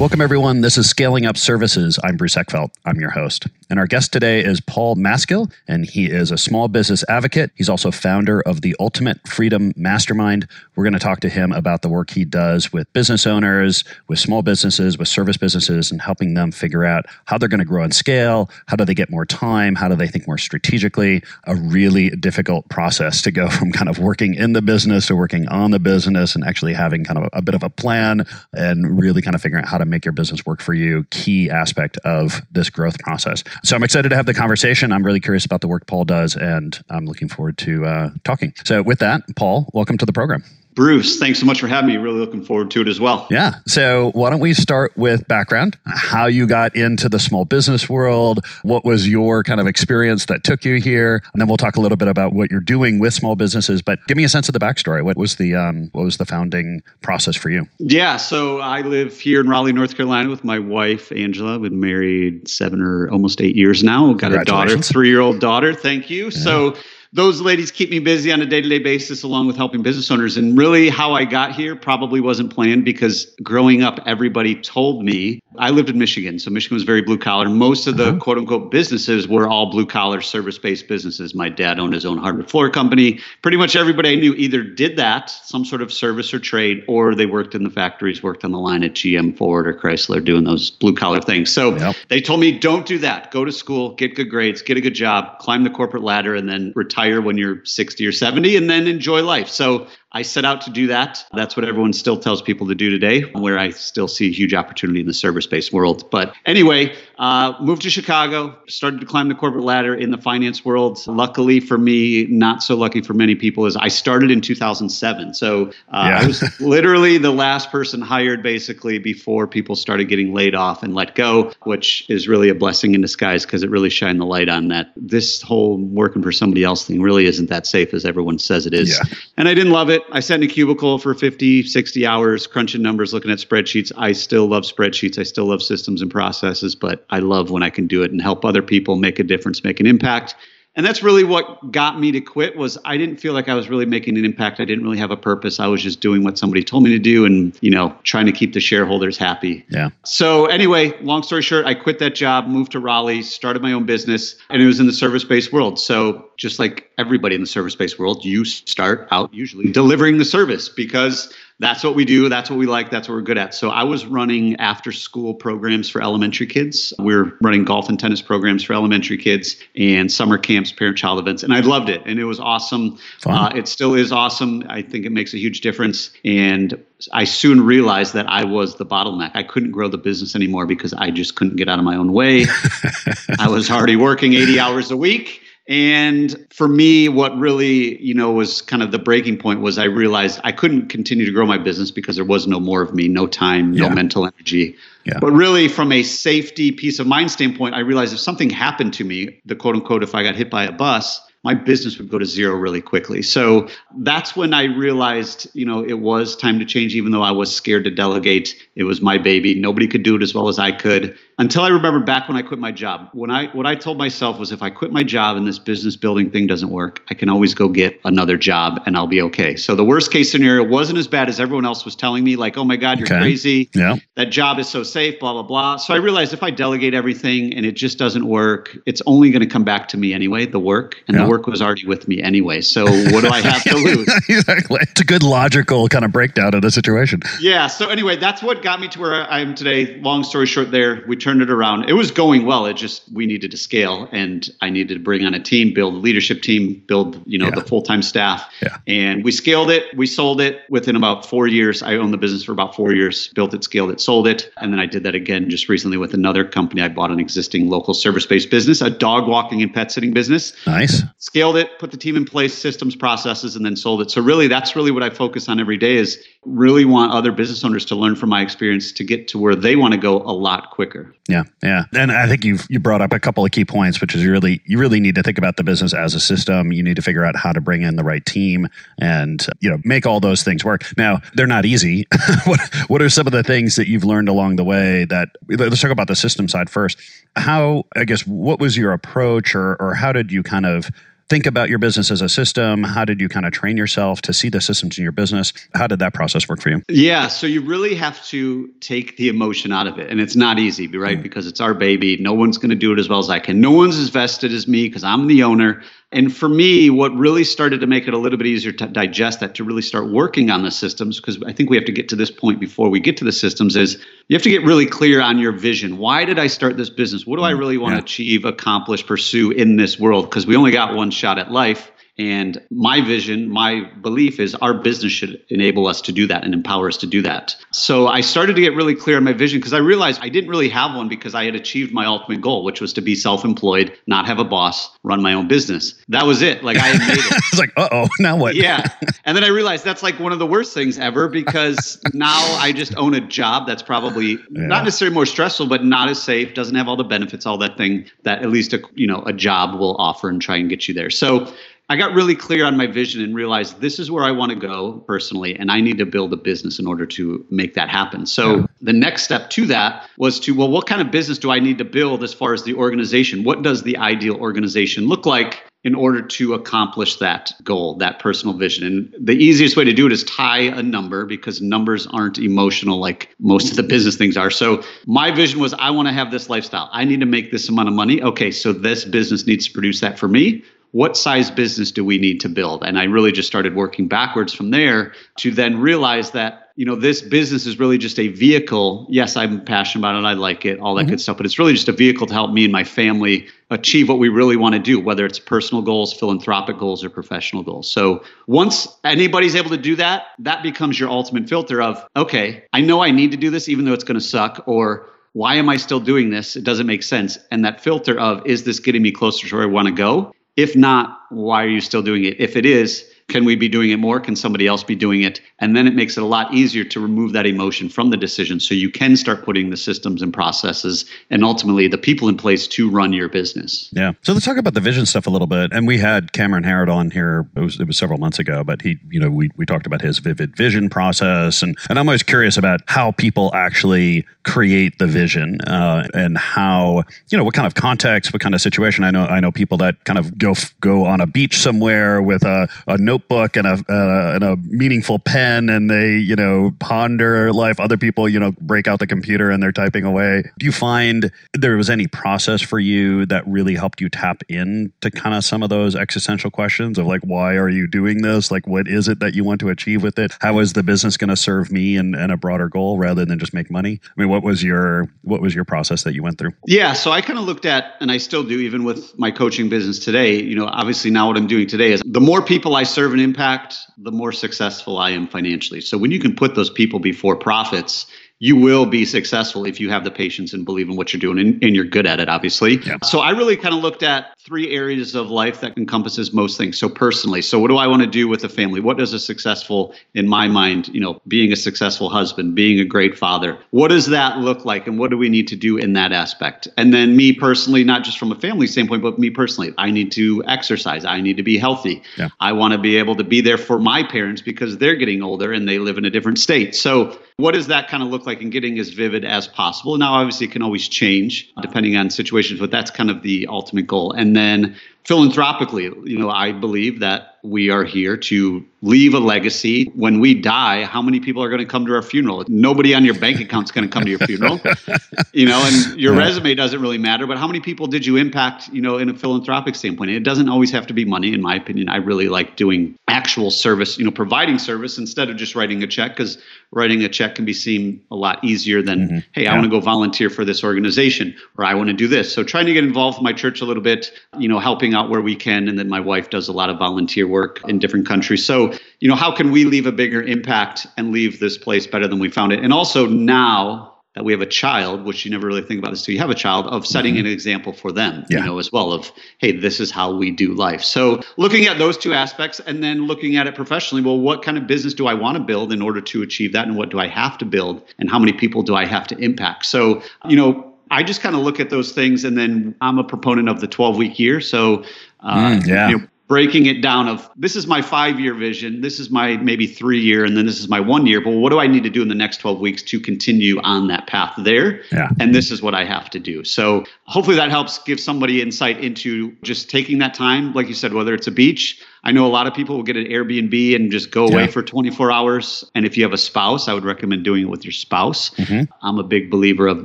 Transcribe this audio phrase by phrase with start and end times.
[0.00, 0.62] Welcome, everyone.
[0.62, 1.98] This is Scaling Up Services.
[2.02, 2.70] I'm Bruce Eckfeldt.
[2.86, 3.46] I'm your host.
[3.68, 7.50] And our guest today is Paul Maskill, and he is a small business advocate.
[7.54, 10.48] He's also founder of the Ultimate Freedom Mastermind.
[10.74, 14.18] We're going to talk to him about the work he does with business owners, with
[14.18, 17.84] small businesses, with service businesses, and helping them figure out how they're going to grow
[17.84, 18.48] and scale.
[18.68, 19.74] How do they get more time?
[19.74, 21.22] How do they think more strategically?
[21.44, 25.46] A really difficult process to go from kind of working in the business to working
[25.48, 28.98] on the business and actually having kind of a, a bit of a plan and
[28.98, 31.98] really kind of figuring out how to make your business work for you, key aspect
[31.98, 33.44] of this growth process.
[33.64, 34.92] So I'm excited to have the conversation.
[34.92, 38.52] I'm really curious about the work Paul does, and I'm looking forward to uh, talking.
[38.64, 40.44] So with that, Paul, welcome to the program.
[40.74, 41.96] Bruce, thanks so much for having me.
[41.96, 43.26] Really looking forward to it as well.
[43.30, 43.54] Yeah.
[43.66, 48.44] So, why don't we start with background, how you got into the small business world,
[48.62, 51.80] what was your kind of experience that took you here, and then we'll talk a
[51.80, 53.82] little bit about what you're doing with small businesses.
[53.82, 55.02] But give me a sense of the backstory.
[55.04, 57.66] What was the um, what was the founding process for you?
[57.78, 58.16] Yeah.
[58.16, 61.58] So, I live here in Raleigh, North Carolina, with my wife Angela.
[61.58, 64.06] We've been married seven or almost eight years now.
[64.06, 65.74] We've got a daughter, three year old daughter.
[65.74, 66.24] Thank you.
[66.24, 66.30] Yeah.
[66.30, 66.76] So
[67.12, 70.10] those ladies keep me busy on a day to day basis, along with helping business
[70.10, 70.36] owners.
[70.36, 75.40] And really, how I got here probably wasn't planned because growing up, everybody told me
[75.58, 76.38] I lived in Michigan.
[76.38, 77.48] So Michigan was very blue collar.
[77.48, 78.18] Most of the uh-huh.
[78.20, 81.34] quote unquote businesses were all blue collar service based businesses.
[81.34, 83.18] My dad owned his own hardwood floor company.
[83.42, 87.16] Pretty much everybody I knew either did that, some sort of service or trade, or
[87.16, 90.44] they worked in the factories, worked on the line at GM, Ford, or Chrysler doing
[90.44, 91.50] those blue collar things.
[91.50, 91.96] So yep.
[92.08, 93.32] they told me, don't do that.
[93.32, 96.48] Go to school, get good grades, get a good job, climb the corporate ladder, and
[96.48, 99.48] then retire retire when you're 60 or 70 and then enjoy life.
[99.48, 101.24] So I set out to do that.
[101.32, 104.54] That's what everyone still tells people to do today, where I still see a huge
[104.54, 106.10] opportunity in the service based world.
[106.10, 110.64] But anyway, uh, moved to Chicago, started to climb the corporate ladder in the finance
[110.64, 110.98] world.
[111.06, 115.34] Luckily for me, not so lucky for many people, is I started in 2007.
[115.34, 116.20] So uh, yeah.
[116.20, 120.92] I was literally the last person hired basically before people started getting laid off and
[120.92, 124.48] let go, which is really a blessing in disguise because it really shined the light
[124.48, 128.40] on that this whole working for somebody else thing really isn't that safe as everyone
[128.40, 128.90] says it is.
[128.90, 129.16] Yeah.
[129.36, 129.99] And I didn't love it.
[130.12, 133.92] I sat in a cubicle for 50, 60 hours crunching numbers, looking at spreadsheets.
[133.96, 135.18] I still love spreadsheets.
[135.18, 138.20] I still love systems and processes, but I love when I can do it and
[138.20, 140.34] help other people make a difference, make an impact
[140.76, 143.68] and that's really what got me to quit was i didn't feel like i was
[143.68, 144.60] really making an impact.
[144.60, 145.60] I didn't really have a purpose.
[145.60, 148.32] I was just doing what somebody told me to do and you know trying to
[148.32, 149.64] keep the shareholders happy.
[149.68, 149.90] Yeah.
[150.04, 153.84] So anyway long story short i quit that job moved to raleigh started my own
[153.84, 155.78] business and it was in the service-based world.
[155.78, 160.68] So just like everybody in the service-based world you start out usually delivering the service
[160.68, 162.30] because that's what we do.
[162.30, 162.90] That's what we like.
[162.90, 163.54] That's what we're good at.
[163.54, 166.94] So I was running after school programs for elementary kids.
[166.98, 171.18] We are running golf and tennis programs for elementary kids and summer camps, parent child
[171.18, 171.42] events.
[171.42, 172.00] And I loved it.
[172.06, 172.98] And it was awesome.
[173.26, 174.64] Uh, it still is awesome.
[174.70, 176.10] I think it makes a huge difference.
[176.24, 176.82] And
[177.12, 179.32] I soon realized that I was the bottleneck.
[179.34, 182.14] I couldn't grow the business anymore because I just couldn't get out of my own
[182.14, 182.46] way.
[183.38, 188.32] I was already working 80 hours a week and for me, what really, you know,
[188.32, 191.58] was kind of the breaking point was I realized I couldn't continue to grow my
[191.58, 193.94] business because there was no more of me, no time, no yeah.
[193.94, 194.74] mental energy.
[195.04, 195.20] Yeah.
[195.20, 199.04] But really, from a safety, peace of mind standpoint, I realized if something happened to
[199.04, 202.18] me, the quote unquote, if I got hit by a bus, my business would go
[202.18, 203.22] to zero really quickly.
[203.22, 203.68] So
[203.98, 207.54] that's when I realized, you know, it was time to change, even though I was
[207.54, 208.56] scared to delegate.
[208.74, 209.54] It was my baby.
[209.54, 212.42] Nobody could do it as well as I could until I remember back when I
[212.42, 213.08] quit my job.
[213.12, 215.96] When I what I told myself was if I quit my job and this business
[215.96, 219.56] building thing doesn't work, I can always go get another job and I'll be okay.
[219.56, 222.58] So the worst case scenario wasn't as bad as everyone else was telling me, like,
[222.58, 223.18] oh my God, you're okay.
[223.18, 223.70] crazy.
[223.74, 223.96] Yeah.
[224.16, 225.76] That job is so safe, blah, blah, blah.
[225.76, 229.40] So I realized if I delegate everything and it just doesn't work, it's only going
[229.40, 230.96] to come back to me anyway, the work.
[231.08, 231.22] And yeah.
[231.22, 232.60] the work was already with me anyway.
[232.60, 234.08] So what do I have to lose?
[234.28, 234.80] exactly.
[234.82, 237.22] It's a good logical kind of breakdown of the situation.
[237.40, 237.68] Yeah.
[237.68, 239.98] So anyway, that's what got me to where I am today.
[240.02, 241.88] Long story short, there we turned it around.
[241.88, 242.66] It was going well.
[242.66, 245.94] It just we needed to scale, and I needed to bring on a team, build
[245.94, 247.54] a leadership team, build you know yeah.
[247.54, 248.78] the full time staff, yeah.
[248.86, 249.96] and we scaled it.
[249.96, 251.82] We sold it within about four years.
[251.82, 254.72] I owned the business for about four years, built it, scaled it, sold it, and
[254.72, 256.82] then I did that again just recently with another company.
[256.82, 260.54] I bought an existing local service based business, a dog walking and pet sitting business.
[260.66, 261.02] Nice.
[261.18, 264.10] Scaled it, put the team in place, systems, processes, and then sold it.
[264.10, 265.96] So really, that's really what I focus on every day.
[265.96, 269.54] Is really want other business owners to learn from my experience to get to where
[269.54, 271.14] they want to go a lot quicker.
[271.28, 274.14] Yeah, yeah, and I think you've you brought up a couple of key points, which
[274.14, 276.72] is you really you really need to think about the business as a system.
[276.72, 279.78] You need to figure out how to bring in the right team and you know
[279.84, 280.86] make all those things work.
[280.96, 282.06] Now they're not easy.
[282.46, 285.04] what what are some of the things that you've learned along the way?
[285.04, 286.98] That let's talk about the system side first.
[287.36, 290.90] How I guess what was your approach, or or how did you kind of
[291.30, 292.82] think about your business as a system?
[292.82, 295.52] How did you kind of train yourself to see the systems in your business?
[295.74, 296.82] How did that process work for you?
[296.88, 300.10] Yeah, so you really have to take the emotion out of it.
[300.10, 301.18] And it's not easy, right?
[301.18, 301.22] Mm.
[301.22, 302.16] Because it's our baby.
[302.16, 303.60] No one's going to do it as well as I can.
[303.60, 305.82] No one's as vested as me because I'm the owner.
[306.12, 309.38] And for me, what really started to make it a little bit easier to digest
[309.40, 312.08] that, to really start working on the systems, because I think we have to get
[312.08, 313.96] to this point before we get to the systems, is
[314.26, 315.98] you have to get really clear on your vision.
[315.98, 317.26] Why did I start this business?
[317.26, 318.00] What do I mm, really want yeah.
[318.00, 320.28] to achieve, accomplish, pursue in this world?
[320.28, 321.92] Because we only got one shot at life.
[322.18, 326.52] And my vision, my belief is our business should enable us to do that and
[326.52, 327.56] empower us to do that.
[327.72, 330.50] So I started to get really clear on my vision because I realized I didn't
[330.50, 333.44] really have one because I had achieved my ultimate goal, which was to be self
[333.44, 335.94] employed, not have a boss, run my own business.
[336.08, 336.62] That was it.
[336.62, 337.24] Like I had made it.
[337.30, 338.54] it's like, uh oh, now what?
[338.54, 338.86] yeah.
[339.24, 342.72] And then I realized that's like one of the worst things ever because now I
[342.72, 344.38] just own a job that's probably yeah.
[344.50, 347.76] not necessarily more stressful, but not as safe, doesn't have all the benefits, all that
[347.76, 350.88] thing that at least a you know a job will offer and try and get
[350.88, 351.10] you there.
[351.10, 351.52] So
[351.90, 354.56] I got really clear on my vision and realized this is where I want to
[354.56, 358.26] go personally, and I need to build a business in order to make that happen.
[358.26, 358.66] So yeah.
[358.80, 361.78] the next step to that was to, well, what kind of business do I need
[361.78, 363.42] to build as far as the organization?
[363.42, 365.64] What does the ideal organization look like?
[365.82, 368.86] in order to accomplish that goal, that personal vision.
[368.86, 372.98] And the easiest way to do it is tie a number because numbers aren't emotional
[372.98, 374.50] like most of the business things are.
[374.50, 376.90] So my vision was I want to have this lifestyle.
[376.92, 378.20] I need to make this amount of money.
[378.22, 382.18] Okay, so this business needs to produce that for me what size business do we
[382.18, 382.82] need to build?
[382.84, 386.94] And I really just started working backwards from there to then realize that you know
[386.94, 389.06] this business is really just a vehicle.
[389.10, 390.26] Yes i'm passionate about it.
[390.26, 391.10] I like it all that mm-hmm.
[391.10, 394.08] good stuff but it's really just a vehicle to help me and my family achieve
[394.08, 397.90] what we really want to do whether it's personal goals philanthropic goals or professional goals.
[397.90, 402.80] So once anybody's able to do that that becomes your ultimate filter of okay i
[402.80, 405.68] know i need to do this even though it's going to suck or why am
[405.68, 406.56] i still doing this?
[406.56, 407.38] It doesn't make sense.
[407.52, 410.32] And that filter of is this getting me closer to where i want to go
[410.56, 412.40] if not, why are you still doing it?
[412.40, 414.20] If it is, can we be doing it more?
[414.20, 415.40] Can somebody else be doing it?
[415.58, 418.60] And then it makes it a lot easier to remove that emotion from the decision
[418.60, 422.66] so you can start putting the systems and processes and ultimately the people in place
[422.68, 423.88] to run your business.
[423.92, 424.12] Yeah.
[424.22, 425.72] So let's talk about the vision stuff a little bit.
[425.72, 428.82] And we had Cameron Herold on here, it was, it was several months ago, but
[428.82, 431.62] he, you know, we, we talked about his vivid vision process.
[431.62, 437.04] And, and I'm always curious about how people actually create the vision uh, and how,
[437.28, 439.04] you know, what kind of context, what kind of situation.
[439.04, 442.44] I know, I know people that kind of go, go on a beach somewhere with
[442.44, 447.52] a, a note notebook and a and a meaningful pen, and they you know ponder
[447.52, 447.78] life.
[447.80, 450.44] Other people you know break out the computer and they're typing away.
[450.58, 455.10] Do you find there was any process for you that really helped you tap into
[455.10, 458.50] kind of some of those existential questions of like why are you doing this?
[458.50, 460.32] Like what is it that you want to achieve with it?
[460.40, 463.38] How is the business going to serve me and, and a broader goal rather than
[463.38, 464.00] just make money?
[464.04, 466.52] I mean, what was your what was your process that you went through?
[466.66, 469.68] Yeah, so I kind of looked at, and I still do, even with my coaching
[469.68, 470.40] business today.
[470.40, 473.20] You know, obviously now what I'm doing today is the more people I serve an
[473.20, 475.80] impact, the more successful I am financially.
[475.80, 478.06] So when you can put those people before profits,
[478.42, 481.38] you will be successful if you have the patience and believe in what you're doing
[481.38, 482.78] and, and you're good at it obviously.
[482.78, 482.96] Yeah.
[483.04, 486.78] so i really kind of looked at three areas of life that encompasses most things.
[486.78, 488.80] So personally so what do i want to do with a family?
[488.80, 492.84] What does a successful in my mind you know being a successful husband being a
[492.84, 495.92] great father what does that look like and what do we need to do in
[495.92, 496.66] that aspect?
[496.78, 500.10] And then me personally not just from a family standpoint but me personally i need
[500.12, 501.04] to exercise.
[501.04, 502.02] I need to be healthy.
[502.16, 502.30] Yeah.
[502.40, 505.52] i want to be able to be there for my parents because they're getting older
[505.52, 506.74] and they live in a different state.
[506.74, 509.96] So what does that kind of look like in getting as vivid as possible?
[509.96, 513.86] Now, obviously, it can always change depending on situations, but that's kind of the ultimate
[513.86, 514.12] goal.
[514.12, 519.86] And then philanthropically, you know, I believe that we are here to leave a legacy.
[519.94, 522.44] When we die, how many people are going to come to our funeral?
[522.48, 524.60] Nobody on your bank account is going to come to your funeral.
[525.32, 526.20] you know, and your yeah.
[526.20, 529.14] resume doesn't really matter, but how many people did you impact, you know, in a
[529.14, 530.10] philanthropic standpoint?
[530.10, 531.88] It doesn't always have to be money, in my opinion.
[531.88, 535.86] I really like doing actual service, you know, providing service instead of just writing a
[535.86, 536.38] check because
[536.72, 539.18] writing a check can be seen a lot easier than, mm-hmm.
[539.32, 542.32] hey, I want to go volunteer for this organization or I want to do this.
[542.32, 545.10] So trying to get involved with my church a little bit, you know, helping out
[545.10, 545.68] where we can.
[545.68, 548.44] And then my wife does a lot of volunteer work in different countries.
[548.44, 552.06] So, you know, how can we leave a bigger impact and leave this place better
[552.06, 552.62] than we found it?
[552.62, 556.04] And also now that we have a child, which you never really think about this
[556.04, 557.26] so you have a child, of setting mm-hmm.
[557.26, 558.40] an example for them, yeah.
[558.40, 560.82] you know, as well of, hey, this is how we do life.
[560.82, 564.58] So looking at those two aspects and then looking at it professionally, well, what kind
[564.58, 566.66] of business do I want to build in order to achieve that?
[566.66, 567.84] And what do I have to build?
[568.00, 569.66] And how many people do I have to impact?
[569.66, 573.04] So, you know, I just kind of look at those things and then I'm a
[573.04, 574.40] proponent of the 12 week year.
[574.40, 574.82] So,
[575.20, 575.88] uh, mm, yeah.
[575.88, 579.36] You know, breaking it down of this is my five year vision this is my
[579.38, 581.82] maybe three year and then this is my one year but what do i need
[581.82, 585.08] to do in the next 12 weeks to continue on that path there yeah.
[585.18, 588.78] and this is what i have to do so hopefully that helps give somebody insight
[588.78, 592.28] into just taking that time like you said whether it's a beach I know a
[592.28, 594.50] lot of people will get an Airbnb and just go away yeah.
[594.50, 595.70] for 24 hours.
[595.74, 598.30] And if you have a spouse, I would recommend doing it with your spouse.
[598.30, 598.72] Mm-hmm.
[598.82, 599.84] I'm a big believer of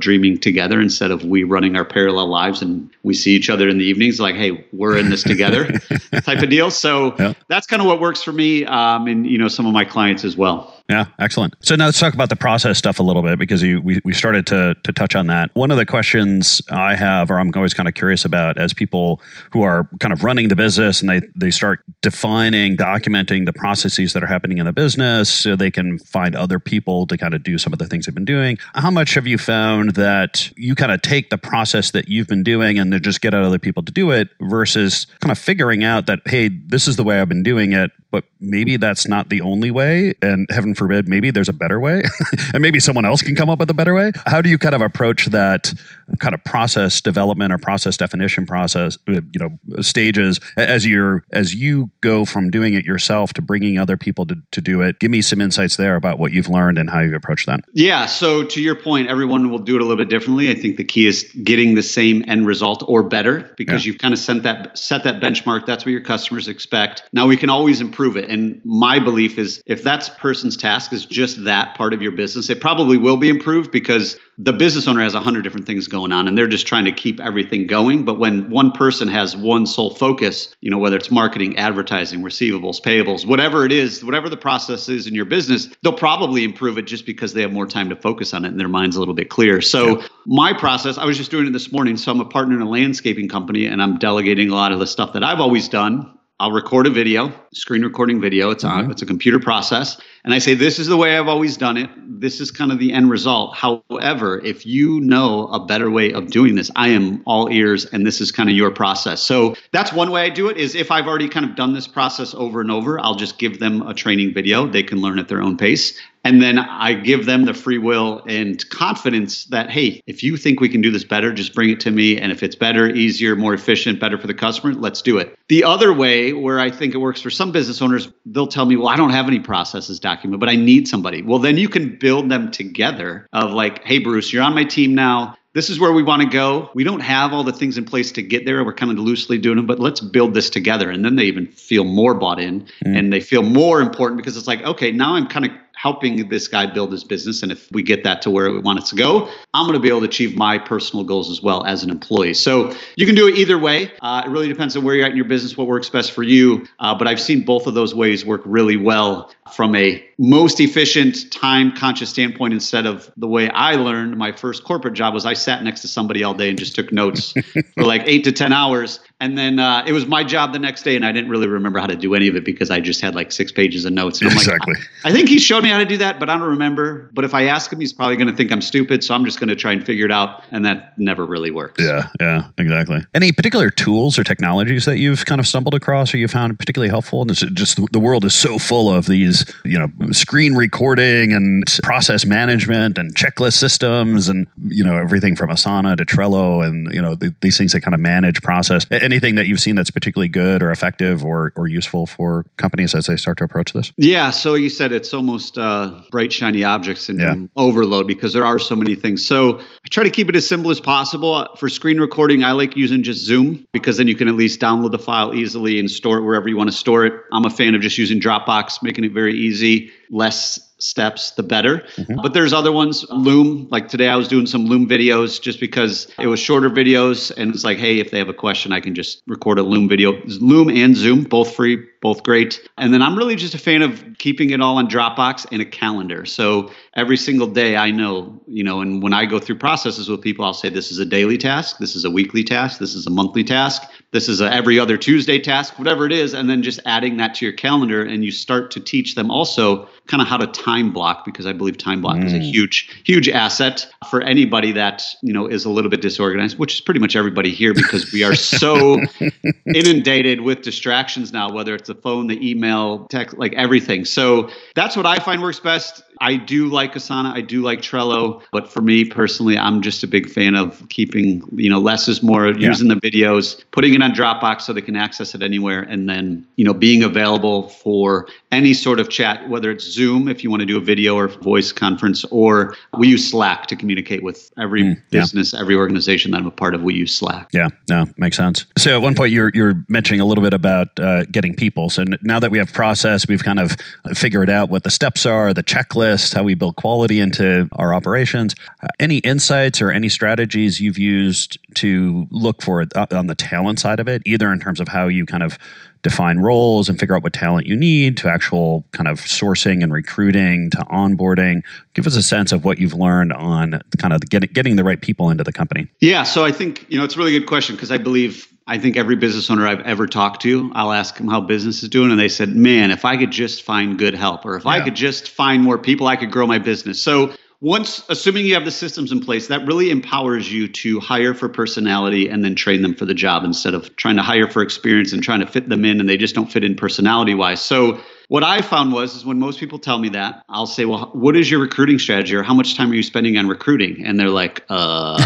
[0.00, 3.78] dreaming together instead of we running our parallel lives and we see each other in
[3.78, 5.72] the evenings like, hey, we're in this together
[6.22, 6.70] type of deal.
[6.70, 7.34] So yeah.
[7.48, 10.24] that's kind of what works for me um, and, you know, some of my clients
[10.24, 10.75] as well.
[10.88, 11.54] Yeah, excellent.
[11.60, 14.12] So now let's talk about the process stuff a little bit because you, we, we
[14.12, 15.50] started to, to touch on that.
[15.54, 19.20] One of the questions I have, or I'm always kind of curious about, as people
[19.50, 24.12] who are kind of running the business and they, they start defining, documenting the processes
[24.12, 27.42] that are happening in the business so they can find other people to kind of
[27.42, 28.56] do some of the things they've been doing.
[28.74, 32.44] How much have you found that you kind of take the process that you've been
[32.44, 36.06] doing and then just get other people to do it versus kind of figuring out
[36.06, 39.42] that, hey, this is the way I've been doing it, but maybe that's not the
[39.42, 40.14] only way.
[40.22, 42.02] And heaven forbid, maybe there's a better way
[42.54, 44.10] and maybe someone else can come up with a better way.
[44.24, 45.70] How do you kind of approach that
[46.18, 51.54] kind of process development or process definition process, uh, you know, stages as you're, as
[51.54, 54.98] you go from doing it yourself to bringing other people to, to do it?
[54.98, 57.60] Give me some insights there about what you've learned and how you approach that.
[57.74, 58.06] Yeah.
[58.06, 60.50] So to your point, everyone will do it a little bit differently.
[60.50, 63.92] I think the key is getting the same end result or better because yeah.
[63.92, 65.66] you've kind of set that, set that benchmark.
[65.66, 67.02] That's what your customers expect.
[67.12, 68.30] Now we can always improve improve it.
[68.30, 72.50] And my belief is if that person's task is just that part of your business,
[72.50, 76.12] it probably will be improved because the business owner has a hundred different things going
[76.12, 78.04] on and they're just trying to keep everything going.
[78.04, 82.80] But when one person has one sole focus, you know, whether it's marketing, advertising, receivables,
[82.80, 86.86] payables, whatever it is, whatever the process is in your business, they'll probably improve it
[86.86, 89.14] just because they have more time to focus on it and their mind's a little
[89.14, 89.60] bit clear.
[89.60, 90.06] So yeah.
[90.26, 91.96] my process, I was just doing it this morning.
[91.96, 94.86] So I'm a partner in a landscaping company and I'm delegating a lot of the
[94.86, 98.50] stuff that I've always done I'll record a video, screen recording video.
[98.50, 98.90] It's on, mm-hmm.
[98.90, 99.98] it's a computer process.
[100.22, 101.88] And I say, this is the way I've always done it.
[101.96, 103.56] This is kind of the end result.
[103.56, 108.06] However, if you know a better way of doing this, I am all ears and
[108.06, 109.22] this is kind of your process.
[109.22, 111.88] So that's one way I do it is if I've already kind of done this
[111.88, 114.66] process over and over, I'll just give them a training video.
[114.66, 115.98] They can learn at their own pace.
[116.26, 120.58] And then I give them the free will and confidence that, hey, if you think
[120.58, 122.18] we can do this better, just bring it to me.
[122.18, 125.38] And if it's better, easier, more efficient, better for the customer, let's do it.
[125.46, 128.74] The other way, where I think it works for some business owners, they'll tell me,
[128.74, 131.22] well, I don't have any processes document, but I need somebody.
[131.22, 134.96] Well, then you can build them together of like, hey, Bruce, you're on my team
[134.96, 136.70] now this is where we want to go.
[136.74, 138.62] We don't have all the things in place to get there.
[138.62, 140.90] We're kind of loosely doing them, but let's build this together.
[140.90, 142.98] And then they even feel more bought in mm.
[142.98, 146.48] and they feel more important because it's like, okay, now I'm kind of helping this
[146.48, 147.42] guy build his business.
[147.42, 149.80] And if we get that to where we want it to go, I'm going to
[149.80, 152.34] be able to achieve my personal goals as well as an employee.
[152.34, 153.92] So you can do it either way.
[154.00, 156.22] Uh, it really depends on where you're at in your business, what works best for
[156.22, 156.66] you.
[156.78, 161.30] Uh, but I've seen both of those ways work really well from a most efficient
[161.30, 165.34] time conscious standpoint instead of the way I learned my first corporate job was I
[165.34, 167.34] sat next to somebody all day and just took notes
[167.74, 169.00] for like eight to 10 hours.
[169.20, 171.78] And then uh, it was my job the next day and I didn't really remember
[171.78, 174.20] how to do any of it because I just had like six pages of notes.
[174.20, 174.74] And I'm exactly.
[174.74, 177.10] like, I, I think he showed me how to do that, but I don't remember.
[177.12, 179.04] But if I ask him, he's probably going to think I'm stupid.
[179.04, 180.44] So I'm just going to try and figure it out.
[180.50, 181.82] And that never really works.
[181.82, 183.04] Yeah, yeah, exactly.
[183.14, 186.88] Any particular tools or technologies that you've kind of stumbled across or you found particularly
[186.88, 187.22] helpful?
[187.22, 191.64] And just the world is so full of these is, you know, screen recording and
[191.82, 197.00] process management and checklist systems and, you know, everything from Asana to Trello and, you
[197.00, 198.86] know, th- these things that kind of manage process.
[198.90, 203.06] Anything that you've seen that's particularly good or effective or, or useful for companies as
[203.06, 203.92] they start to approach this?
[203.96, 204.30] Yeah.
[204.30, 207.34] So you said it's almost uh, bright, shiny objects and yeah.
[207.56, 209.24] overload because there are so many things.
[209.26, 211.48] So I try to keep it as simple as possible.
[211.58, 214.92] For screen recording, I like using just Zoom because then you can at least download
[214.92, 217.14] the file easily and store it wherever you want to store it.
[217.32, 221.78] I'm a fan of just using Dropbox, making it very easy, less steps, the better.
[221.96, 222.20] Mm-hmm.
[222.22, 223.68] But there's other ones, Loom.
[223.70, 227.54] Like today, I was doing some Loom videos just because it was shorter videos, and
[227.54, 230.20] it's like, hey, if they have a question, I can just record a Loom video.
[230.40, 232.60] Loom and Zoom, both free, both great.
[232.78, 235.64] And then I'm really just a fan of keeping it all on Dropbox and a
[235.64, 236.24] calendar.
[236.24, 240.20] So every single day, I know, you know, and when I go through processes with
[240.20, 243.06] people, I'll say this is a daily task, this is a weekly task, this is
[243.06, 246.62] a monthly task, this is a every other Tuesday task, whatever it is, and then
[246.62, 250.28] just adding that to your calendar, and you start to teach them also kind of
[250.28, 252.24] how to time block because I believe time block mm.
[252.24, 252.50] is a mm.
[252.50, 256.80] huge, huge asset for anybody that you know is a little bit disorganized, which is
[256.80, 259.00] pretty much everybody here because we are so
[259.74, 264.04] inundated with distractions now, whether it's the phone, the email, text, like everything.
[264.04, 266.02] So that's what I find works best.
[266.20, 267.32] I do like Asana.
[267.32, 271.42] I do like Trello, but for me personally, I'm just a big fan of keeping,
[271.52, 272.68] you know, less is more, yeah.
[272.68, 276.46] using the videos, putting it on Dropbox so they can access it anywhere, and then,
[276.56, 280.60] you know, being available for any sort of chat, whether it's Zoom if you want
[280.60, 284.82] to do a video or voice conference, or we use Slack to communicate with every
[284.82, 286.82] mm, business, every organization that I'm a part of.
[286.82, 287.50] We use Slack.
[287.52, 288.64] Yeah, no, makes sense.
[288.78, 291.90] So at one point you're you're mentioning a little bit about uh, getting people.
[291.90, 293.76] So now that we have process, we've kind of
[294.14, 297.92] figured out what the steps are, the checklist list, how we build quality into our
[297.92, 298.54] operations.
[298.82, 303.34] Uh, any insights or any strategies you've used to look for it uh, on the
[303.34, 305.58] talent side of it, either in terms of how you kind of
[306.02, 309.92] define roles and figure out what talent you need to actual kind of sourcing and
[309.92, 311.62] recruiting to onboarding
[311.94, 315.00] give us a sense of what you've learned on kind of getting getting the right
[315.00, 317.74] people into the company yeah so i think you know it's a really good question
[317.74, 321.28] because i believe I think every business owner I've ever talked to, I'll ask them
[321.28, 324.44] how business is doing, and they said, "Man, if I could just find good help,
[324.44, 324.72] or if yeah.
[324.72, 328.54] I could just find more people, I could grow my business." So once assuming you
[328.54, 332.54] have the systems in place that really empowers you to hire for personality and then
[332.54, 335.46] train them for the job instead of trying to hire for experience and trying to
[335.46, 338.92] fit them in and they just don't fit in personality wise so what I found
[338.92, 341.98] was is when most people tell me that, I'll say, "Well, what is your recruiting
[341.98, 345.16] strategy, or how much time are you spending on recruiting?" And they're like, "Uh,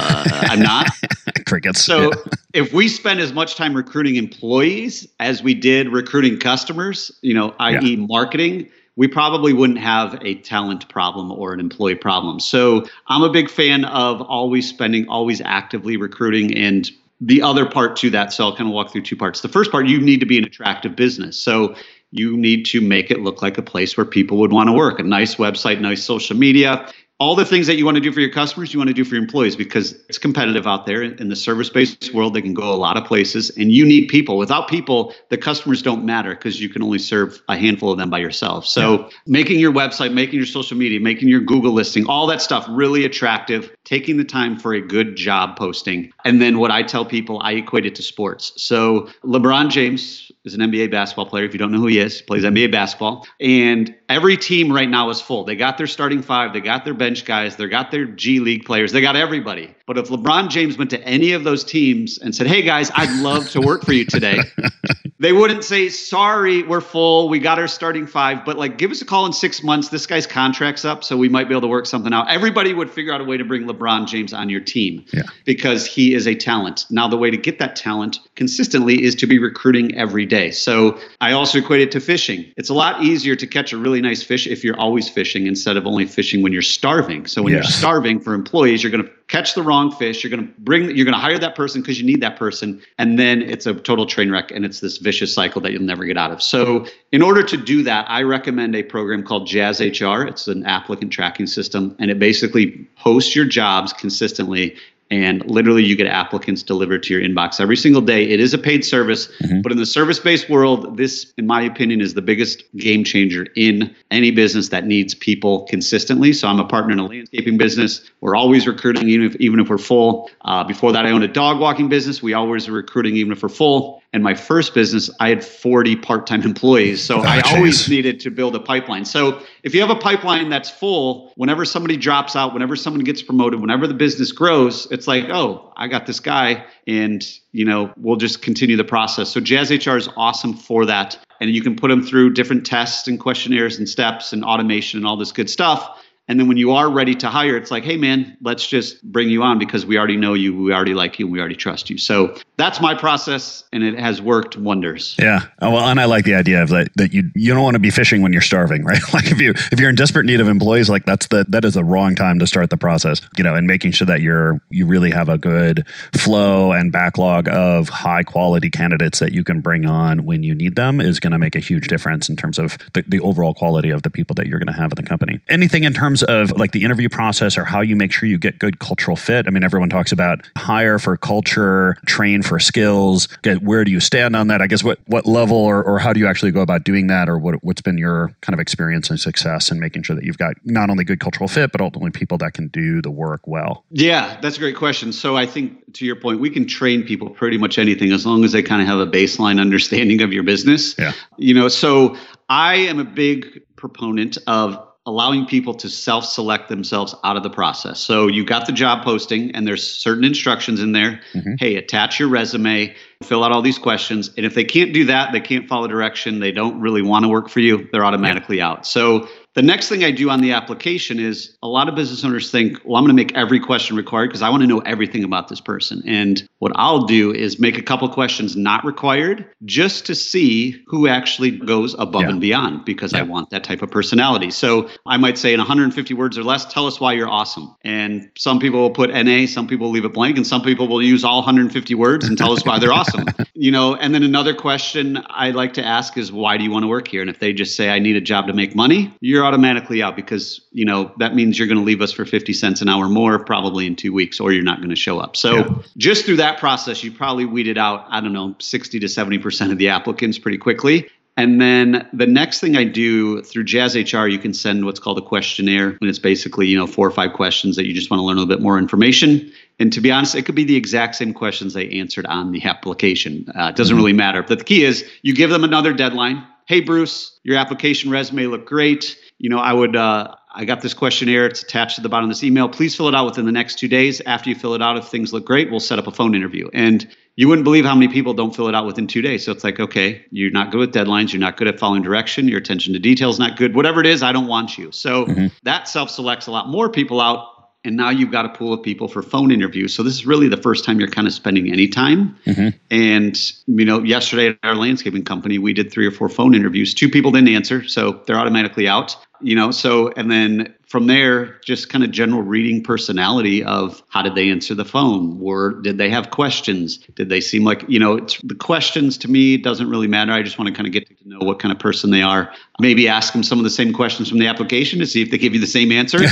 [0.51, 0.89] I'm not."
[1.47, 1.83] Crickets.
[1.83, 2.33] So, yeah.
[2.55, 7.55] if we spend as much time recruiting employees as we did recruiting customers, you know,
[7.61, 8.07] i.e., yeah.
[8.07, 12.41] marketing, we probably wouldn't have a talent problem or an employee problem.
[12.41, 17.97] So, I'm a big fan of always spending, always actively recruiting, and the other part
[17.97, 19.43] to that, so I'll kind of walk through two parts.
[19.43, 21.39] The first part, you need to be an attractive business.
[21.39, 21.75] So
[22.13, 24.99] you need to make it look like a place where people would want to work
[24.99, 28.21] a nice website, nice social media all the things that you want to do for
[28.21, 31.29] your customers, you want to do for your employees because it's competitive out there in
[31.29, 32.33] the service based world.
[32.33, 34.39] They can go a lot of places and you need people.
[34.39, 38.09] Without people, the customers don't matter because you can only serve a handful of them
[38.09, 38.67] by yourself.
[38.67, 39.09] So, yeah.
[39.27, 43.05] making your website, making your social media, making your Google listing, all that stuff really
[43.05, 46.11] attractive, taking the time for a good job posting.
[46.25, 48.55] And then what I tell people, I equate it to sports.
[48.57, 51.45] So, LeBron James is an NBA basketball player.
[51.45, 53.27] If you don't know who he is, he plays NBA basketball.
[53.41, 55.45] And every team right now is full.
[55.45, 58.65] They got their starting five, they got their bench guys, they got their G League
[58.65, 59.75] players, they got everybody.
[59.91, 63.11] But if LeBron James went to any of those teams and said, Hey guys, I'd
[63.23, 64.39] love to work for you today,
[65.19, 67.29] they wouldn't say, Sorry, we're full.
[67.29, 69.89] We got our starting five, but like give us a call in six months.
[69.89, 72.31] This guy's contract's up, so we might be able to work something out.
[72.31, 75.23] Everybody would figure out a way to bring LeBron James on your team yeah.
[75.45, 76.87] because he is a talent.
[76.89, 80.53] Now, the way to get that talent consistently is to be recruiting every day.
[80.53, 82.45] So I also equate it to fishing.
[82.57, 85.77] It's a lot easier to catch a really nice fish if you're always fishing instead
[85.77, 87.27] of only fishing when you're starving.
[87.27, 87.65] So when yes.
[87.65, 90.25] you're starving for employees, you're going to catch the wrong fish.
[90.25, 92.83] You're going to bring, you're going to hire that person because you need that person.
[92.99, 96.05] And then it's a total train wreck and it's this vicious cycle that you'll never
[96.05, 96.43] get out of.
[96.43, 100.23] So in order to do that, I recommend a program called Jazz HR.
[100.25, 104.77] It's an applicant tracking system and it basically posts your jobs consistently
[105.11, 108.29] and literally you get applicants delivered to your inbox every single day.
[108.29, 109.61] It is a paid service, mm-hmm.
[109.63, 113.47] but in the service based world, this, in my opinion, is the biggest game changer
[113.57, 116.33] in any business that needs people consistently.
[116.33, 118.09] So I'm a partner in a landscaping business.
[118.21, 120.31] We're always recruiting, even if, even if we're full.
[120.43, 122.23] Uh, before that, I owned a dog walking business.
[122.23, 124.03] We always are recruiting, even if we're full.
[124.13, 127.03] And my first business, I had 40 part time employees.
[127.03, 127.53] So oh, I geez.
[127.53, 129.05] always needed to build a pipeline.
[129.05, 133.23] So if you have a pipeline that's full, whenever somebody drops out, whenever someone gets
[133.23, 137.93] promoted, whenever the business grows, it's like, oh, I got this guy and you know
[137.97, 141.75] we'll just continue the process so jazz hr is awesome for that and you can
[141.75, 145.49] put them through different tests and questionnaires and steps and automation and all this good
[145.49, 146.00] stuff
[146.31, 149.29] and then when you are ready to hire, it's like, hey, man, let's just bring
[149.31, 151.99] you on because we already know you, we already like you, we already trust you.
[151.99, 155.17] So that's my process, and it has worked wonders.
[155.19, 155.47] Yeah.
[155.61, 157.81] Oh, well, and I like the idea of that that you you don't want to
[157.81, 159.03] be fishing when you're starving, right?
[159.13, 161.75] like if you if you're in desperate need of employees, like that's the that is
[161.75, 163.21] the wrong time to start the process.
[163.37, 165.85] You know, and making sure that you're you really have a good
[166.17, 170.77] flow and backlog of high quality candidates that you can bring on when you need
[170.77, 173.91] them is going to make a huge difference in terms of the, the overall quality
[173.91, 175.41] of the people that you're going to have in the company.
[175.49, 178.39] Anything in terms terms of like the interview process or how you make sure you
[178.39, 179.47] get good cultural fit?
[179.47, 183.29] I mean, everyone talks about hire for culture, train for skills.
[183.61, 184.63] Where do you stand on that?
[184.63, 187.29] I guess what what level or, or how do you actually go about doing that,
[187.29, 190.39] or what what's been your kind of experience and success in making sure that you've
[190.39, 193.85] got not only good cultural fit, but ultimately people that can do the work well?
[193.91, 195.13] Yeah, that's a great question.
[195.13, 198.45] So I think to your point, we can train people pretty much anything as long
[198.45, 200.97] as they kind of have a baseline understanding of your business.
[200.99, 201.13] Yeah.
[201.37, 202.17] You know, so
[202.49, 207.51] I am a big proponent of allowing people to self select themselves out of the
[207.51, 207.99] process.
[207.99, 211.21] So you got the job posting, and there's certain instructions in there.
[211.35, 211.55] Mm-hmm.
[211.59, 212.95] Hey, attach your resume,
[213.25, 214.31] fill out all these questions.
[214.37, 217.29] And if they can't do that, they can't follow direction, they don't really want to
[217.29, 218.69] work for you, they're automatically yeah.
[218.69, 218.87] out.
[218.87, 222.51] So the next thing I do on the application is a lot of business owners
[222.51, 225.25] think, well, I'm going to make every question required because I want to know everything
[225.25, 226.03] about this person.
[226.07, 231.09] And what I'll do is make a couple questions not required just to see who
[231.09, 232.31] actually goes above yeah.
[232.31, 233.21] and beyond because yeah.
[233.21, 234.53] I want that type of personality.
[234.53, 237.75] So I might say in 150 words or less, tell us why you're awesome.
[237.83, 240.87] And some people will put NA, some people will leave it blank, and some people
[240.87, 243.27] will use all 150 words and tell us why they're awesome.
[243.61, 246.85] You know, and then another question I like to ask is, why do you want
[246.85, 247.21] to work here?
[247.21, 250.03] And if they just say, I need a job to make money, you're you're automatically
[250.03, 252.89] out because you know that means you're going to leave us for 50 cents an
[252.91, 255.75] hour more probably in two weeks or you're not going to show up so yeah.
[255.97, 259.73] just through that process you probably weeded out i don't know 60 to 70 percent
[259.73, 264.27] of the applicants pretty quickly and then the next thing I do through Jazz HR,
[264.27, 265.97] you can send what's called a questionnaire.
[265.99, 268.37] And it's basically, you know, four or five questions that you just want to learn
[268.37, 269.51] a little bit more information.
[269.79, 272.63] And to be honest, it could be the exact same questions they answered on the
[272.65, 273.47] application.
[273.57, 274.03] Uh, it doesn't mm-hmm.
[274.03, 274.43] really matter.
[274.43, 276.45] But the key is you give them another deadline.
[276.67, 280.93] Hey, Bruce, your application resume looked great you know, I would, uh, I got this
[280.93, 281.47] questionnaire.
[281.47, 282.69] It's attached to the bottom of this email.
[282.69, 284.21] Please fill it out within the next two days.
[284.27, 286.69] After you fill it out, if things look great, we'll set up a phone interview.
[286.75, 289.43] And you wouldn't believe how many people don't fill it out within two days.
[289.43, 291.33] So it's like, okay, you're not good with deadlines.
[291.33, 292.49] You're not good at following direction.
[292.49, 293.75] Your attention to detail is not good.
[293.75, 294.93] Whatever it is, I don't want you.
[294.93, 295.47] So mm-hmm.
[295.63, 297.47] that self selects a lot more people out
[297.85, 299.95] and now you've got a pool of people for phone interviews.
[299.95, 302.37] So this is really the first time you're kind of spending any time.
[302.47, 302.77] Mm-hmm.
[302.91, 306.95] And you know, yesterday at our landscaping company, we did three or four phone interviews.
[306.95, 311.61] Two people didn't answer, so they're automatically out you know so and then from there
[311.65, 315.39] just kind of general reading personality of how did they answer the phone?
[315.41, 316.99] Or did they have questions?
[317.15, 320.33] Did they seem like you know the questions to me doesn't really matter.
[320.33, 322.53] I just want to kind of get to know what kind of person they are.
[322.81, 325.39] Maybe ask them some of the same questions from the application to see if they
[325.39, 326.19] give you the same answer.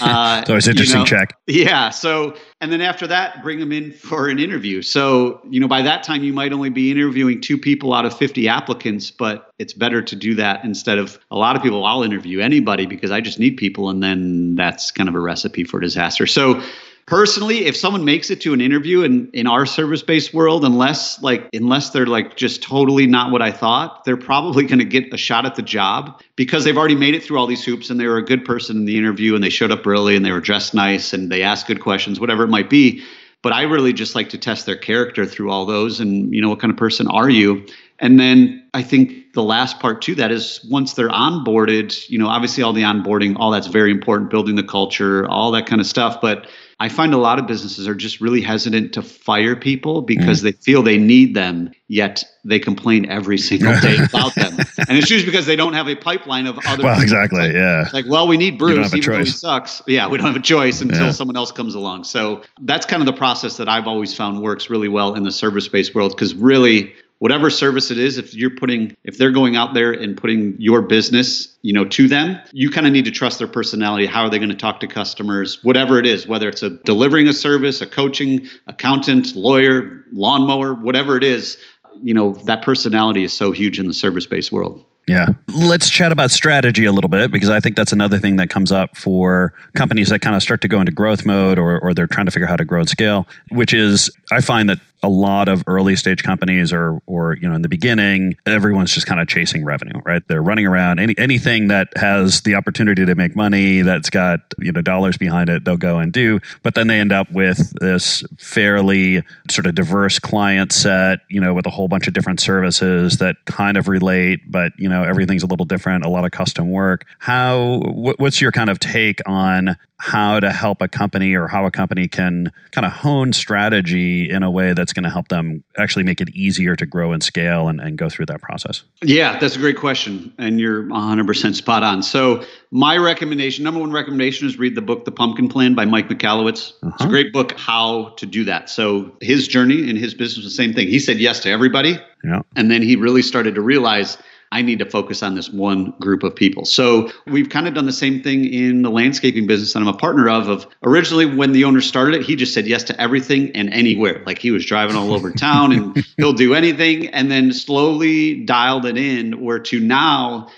[0.00, 3.72] Uh, it's always interesting you know, check yeah so and then after that bring them
[3.72, 4.82] in for an interview.
[4.82, 8.16] So you know by that time you might only be interviewing two people out of
[8.16, 12.02] 50 applicants but it's better to do that instead of a lot of people i'll
[12.02, 15.80] interview anybody because i just need people and then that's kind of a recipe for
[15.80, 16.26] disaster.
[16.26, 16.62] So
[17.08, 21.48] personally if someone makes it to an interview in, in our service-based world unless like
[21.54, 25.16] unless they're like just totally not what i thought they're probably going to get a
[25.16, 28.06] shot at the job because they've already made it through all these hoops and they
[28.06, 30.40] were a good person in the interview and they showed up early and they were
[30.40, 33.02] dressed nice and they asked good questions whatever it might be
[33.42, 36.50] but i really just like to test their character through all those and you know
[36.50, 37.66] what kind of person are you
[38.00, 42.28] and then I think the last part to that is once they're onboarded, you know,
[42.28, 45.86] obviously all the onboarding, all that's very important, building the culture, all that kind of
[45.86, 46.20] stuff.
[46.20, 46.46] But
[46.80, 50.44] I find a lot of businesses are just really hesitant to fire people because mm.
[50.44, 54.56] they feel they need them, yet they complain every single day about them.
[54.88, 56.84] And it's usually because they don't have a pipeline of other.
[56.84, 57.40] Well, exactly.
[57.40, 57.88] Like, yeah.
[57.92, 59.82] Like, well, we need Bruce, even though he sucks.
[59.88, 61.10] Yeah, we don't have a choice until yeah.
[61.10, 62.04] someone else comes along.
[62.04, 65.32] So that's kind of the process that I've always found works really well in the
[65.32, 69.56] service based world because really whatever service it is if you're putting if they're going
[69.56, 73.10] out there and putting your business you know to them you kind of need to
[73.10, 74.06] trust their personality.
[74.06, 75.62] How are they going to talk to customers?
[75.62, 81.16] Whatever it is whether it's a delivering a service a coaching accountant lawyer lawnmower whatever
[81.16, 81.58] it is
[82.02, 85.28] you know that personality is so huge in the service based world yeah.
[85.48, 88.70] Let's chat about strategy a little bit because I think that's another thing that comes
[88.70, 92.06] up for companies that kind of start to go into growth mode or, or they're
[92.06, 95.08] trying to figure out how to grow and scale, which is I find that a
[95.08, 99.20] lot of early stage companies or or you know in the beginning everyone's just kind
[99.20, 103.36] of chasing revenue right they're running around any anything that has the opportunity to make
[103.36, 106.98] money that's got you know dollars behind it they'll go and do but then they
[106.98, 111.86] end up with this fairly sort of diverse client set you know with a whole
[111.86, 116.04] bunch of different services that kind of relate but you know everything's a little different
[116.04, 120.80] a lot of custom work how what's your kind of take on how to help
[120.80, 124.92] a company or how a company can kind of hone strategy in a way that's
[124.92, 128.08] going to help them actually make it easier to grow and scale and, and go
[128.08, 128.84] through that process?
[129.02, 130.32] Yeah, that's a great question.
[130.38, 132.02] And you're 100% spot on.
[132.02, 136.08] So, my recommendation, number one recommendation, is read the book The Pumpkin Plan by Mike
[136.08, 136.74] Michalowicz.
[136.74, 136.88] Uh-huh.
[136.92, 137.08] It's a uh-huh.
[137.08, 138.70] great book, how to do that.
[138.70, 140.86] So, his journey in his business was the same thing.
[140.86, 141.98] He said yes to everybody.
[142.22, 142.42] Yeah.
[142.54, 144.16] And then he really started to realize
[144.50, 146.64] I need to focus on this one group of people.
[146.64, 149.92] So we've kind of done the same thing in the landscaping business that I'm a
[149.92, 150.48] partner of.
[150.48, 154.22] Of originally when the owner started it, he just said yes to everything and anywhere.
[154.24, 158.86] Like he was driving all over town and he'll do anything, and then slowly dialed
[158.86, 159.42] it in.
[159.44, 160.48] Where to now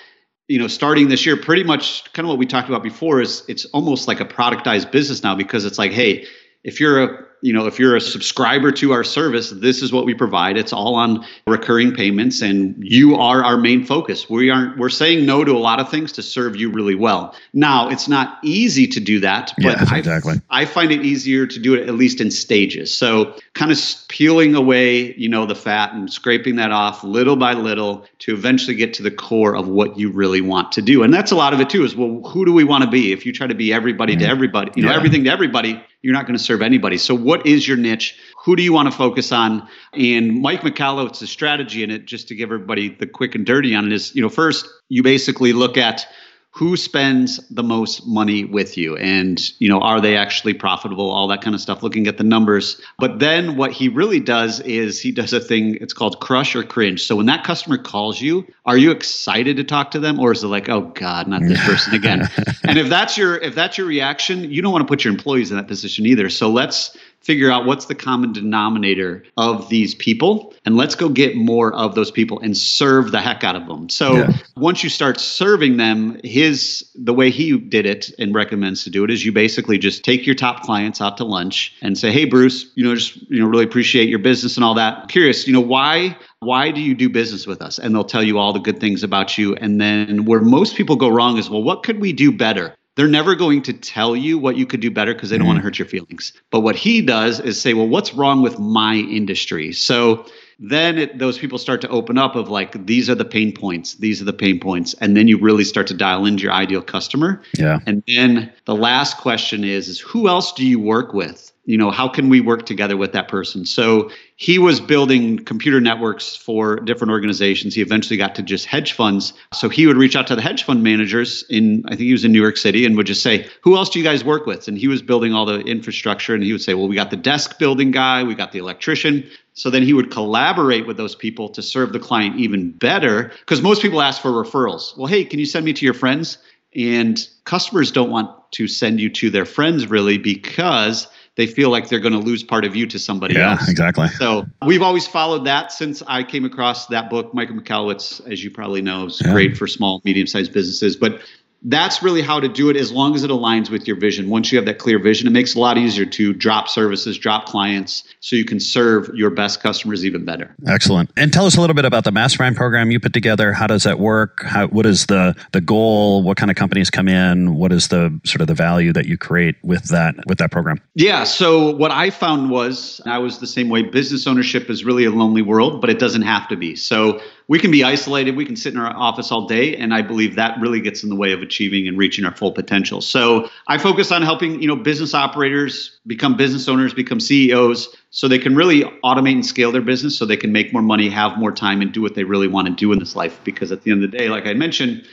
[0.51, 3.45] you know, starting this year, pretty much kind of what we talked about before is
[3.47, 6.27] it's almost like a productized business now because it's like, hey,
[6.65, 10.05] if you're a you know if you're a subscriber to our service this is what
[10.05, 14.77] we provide it's all on recurring payments and you are our main focus we aren't
[14.79, 18.09] we're saying no to a lot of things to serve you really well now it's
[18.09, 20.35] not easy to do that but exactly.
[20.51, 23.79] I, I find it easier to do it at least in stages so kind of
[24.09, 28.77] peeling away you know the fat and scraping that off little by little to eventually
[28.77, 31.55] get to the core of what you really want to do and that's a lot
[31.55, 33.55] of it too is well who do we want to be if you try to
[33.55, 34.23] be everybody mm-hmm.
[34.23, 34.97] to everybody you know yeah.
[34.97, 36.99] everything to everybody you're not going to serve anybody.
[36.99, 38.19] So, what is your niche?
[38.45, 39.69] Who do you want to focus on?
[39.93, 43.87] And Mike Michalowicz's strategy in it, just to give everybody the quick and dirty on
[43.87, 46.07] it, is you know, first, you basically look at
[46.53, 48.97] who spends the most money with you?
[48.97, 51.11] And you know are they actually profitable?
[51.11, 52.81] All that kind of stuff looking at the numbers.
[52.99, 56.63] But then what he really does is he does a thing it's called crush or
[56.63, 57.03] cringe.
[57.05, 60.19] So when that customer calls you are you excited to talk to them?
[60.19, 62.29] Or is it like oh god not this person again?
[62.65, 65.51] And if that's your if that's your reaction you don't want to put your employees
[65.51, 66.29] in that position either.
[66.29, 71.37] So let's figure out what's the common denominator of these people and let's go get
[71.37, 73.89] more of those people and serve the heck out of them.
[73.89, 74.33] So yeah.
[74.57, 79.05] once you start serving them, his the way he did it and recommends to do
[79.05, 82.25] it is you basically just take your top clients out to lunch and say, "Hey
[82.25, 85.09] Bruce, you know, just you know, really appreciate your business and all that.
[85.09, 87.79] curious, you know, why why do you do business with us?
[87.79, 89.55] And they'll tell you all the good things about you.
[89.57, 92.75] And then where most people go wrong is, well, what could we do better?
[92.97, 95.49] They're never going to tell you what you could do better because they don't mm-hmm.
[95.49, 96.33] want to hurt your feelings.
[96.51, 99.73] But what he does is say, well, what's wrong with my industry?
[99.73, 100.27] So
[100.61, 103.95] then it, those people start to open up of like these are the pain points
[103.95, 106.83] these are the pain points and then you really start to dial into your ideal
[106.83, 111.51] customer yeah and then the last question is is who else do you work with
[111.71, 113.65] you know how can we work together with that person?
[113.65, 117.77] So he was building computer networks for different organizations.
[117.77, 119.33] He eventually got to just hedge funds.
[119.55, 122.25] So he would reach out to the hedge fund managers in i think he was
[122.25, 124.67] in new york city and would just say who else do you guys work with?
[124.67, 127.17] And he was building all the infrastructure and he would say well we got the
[127.17, 129.25] desk building guy we got the electrician.
[129.55, 133.63] So then he would collaborate with those people to serve the client even better because
[133.63, 134.97] most people ask for referrals.
[134.97, 136.39] Well hey can you send me to your friends?
[136.75, 141.07] And customers don't want to send you to their friends really because
[141.41, 143.67] they feel like they're going to lose part of you to somebody yeah, else.
[143.67, 144.09] exactly.
[144.09, 147.33] So we've always followed that since I came across that book.
[147.33, 149.33] Michael Michalowicz, as you probably know, is yeah.
[149.33, 150.97] great for small, medium sized businesses.
[150.97, 151.23] But
[151.63, 154.31] that's really how to do it as long as it aligns with your vision.
[154.31, 157.19] Once you have that clear vision, it makes it a lot easier to drop services,
[157.19, 160.55] drop clients, so you can serve your best customers even better.
[160.67, 161.11] Excellent.
[161.17, 163.53] And tell us a little bit about the mastermind program you put together.
[163.53, 164.43] How does that work?
[164.43, 166.23] How, what is the the goal?
[166.23, 167.57] What kind of companies come in?
[167.57, 170.81] What is the sort of the value that you create with that with that program?
[170.95, 171.25] Yeah.
[171.25, 173.83] So what I found was I was the same way.
[173.83, 176.75] Business ownership is really a lonely world, but it doesn't have to be.
[176.75, 178.37] So we can be isolated.
[178.37, 181.09] We can sit in our office all day, and I believe that really gets in
[181.09, 183.01] the way of achieving and reaching our full potential.
[183.01, 188.29] So I focus on helping you know business operators become business owners, become CEOs, so
[188.29, 191.39] they can really automate and scale their business, so they can make more money, have
[191.39, 193.41] more time, and do what they really want to do in this life.
[193.43, 195.05] Because at the end of the day, like I mentioned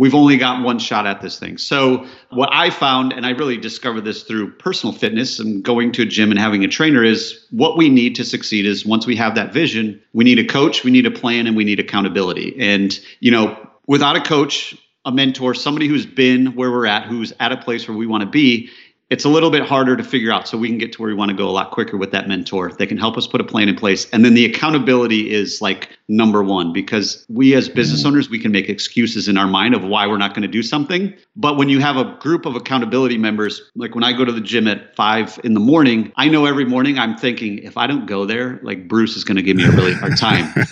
[0.00, 1.58] we've only got one shot at this thing.
[1.58, 6.02] So, what I found, and I really discovered this through personal fitness and going to
[6.02, 9.14] a gym and having a trainer, is what we need to succeed is once we
[9.16, 12.56] have that vision, we need a coach, we need a plan, and we need accountability.
[12.58, 13.54] And, you know,
[13.86, 17.86] without a coach, a mentor, somebody who's been where we're at, who's at a place
[17.86, 18.70] where we want to be,
[19.10, 21.14] it's a little bit harder to figure out so we can get to where we
[21.14, 23.44] want to go a lot quicker with that mentor they can help us put a
[23.44, 27.74] plan in place and then the accountability is like number one because we as mm.
[27.74, 30.48] business owners we can make excuses in our mind of why we're not going to
[30.48, 31.14] do something.
[31.36, 34.40] But when you have a group of accountability members like when i go to the
[34.40, 38.06] gym at five in the morning i know every morning i'm thinking if i don't
[38.06, 40.52] go there like bruce is going to give me a really hard time.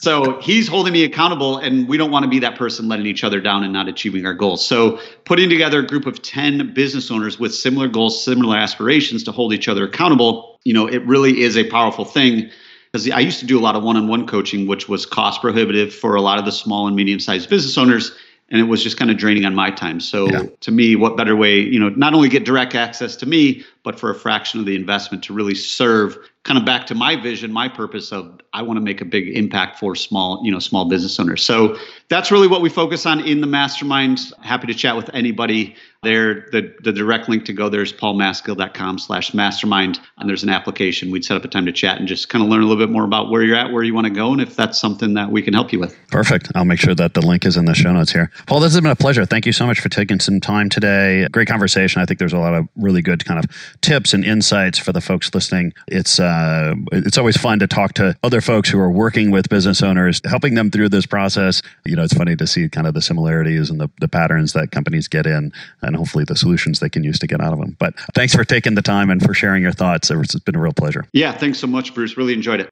[0.00, 3.24] So he's holding me accountable and we don't want to be that person letting each
[3.24, 4.64] other down and not achieving our goals.
[4.64, 9.32] So putting together a group of 10 business owners with similar goals similar aspirations to
[9.32, 12.50] hold each other accountable you know it really is a powerful thing
[12.92, 16.14] because I used to do a lot of one-on-one coaching, which was cost prohibitive for
[16.14, 18.12] a lot of the small and medium-sized business owners,
[18.48, 19.98] and it was just kind of draining on my time.
[19.98, 20.44] So yeah.
[20.60, 23.98] to me, what better way, you know, not only get direct access to me, but
[23.98, 27.52] for a fraction of the investment to really serve kind of back to my vision,
[27.52, 30.88] my purpose of I want to make a big impact for small, you know, small
[30.88, 31.42] business owners.
[31.42, 31.76] So
[32.08, 34.20] that's really what we focus on in the mastermind.
[34.42, 35.74] Happy to chat with anybody
[36.06, 36.48] there.
[36.52, 40.00] The the direct link to go there is paulmaskill.com slash mastermind.
[40.18, 41.10] And there's an application.
[41.10, 42.90] We'd set up a time to chat and just kind of learn a little bit
[42.90, 45.30] more about where you're at, where you want to go, and if that's something that
[45.30, 45.96] we can help you with.
[46.08, 46.50] Perfect.
[46.54, 48.30] I'll make sure that the link is in the show notes here.
[48.46, 49.26] Paul, this has been a pleasure.
[49.26, 51.26] Thank you so much for taking some time today.
[51.32, 52.00] Great conversation.
[52.00, 55.00] I think there's a lot of really good kind of tips and insights for the
[55.00, 55.72] folks listening.
[55.88, 59.82] It's uh, it's always fun to talk to other folks who are working with business
[59.82, 61.62] owners, helping them through this process.
[61.84, 64.70] You know, it's funny to see kind of the similarities and the, the patterns that
[64.70, 65.52] companies get in,
[65.96, 67.76] and hopefully the solutions they can use to get out of them.
[67.78, 70.10] But thanks for taking the time and for sharing your thoughts.
[70.10, 71.06] It's been a real pleasure.
[71.12, 72.16] Yeah, thanks so much, Bruce.
[72.16, 72.70] Really enjoyed it.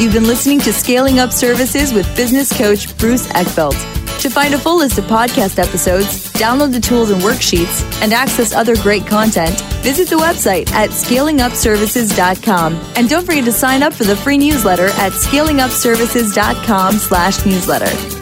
[0.00, 3.76] You've been listening to Scaling Up Services with business coach Bruce Eckfeldt.
[4.20, 8.52] To find a full list of podcast episodes, download the tools and worksheets, and access
[8.52, 12.74] other great content, visit the website at scalingupservices.com.
[12.96, 18.21] And don't forget to sign up for the free newsletter at scalingupservices.com slash newsletter.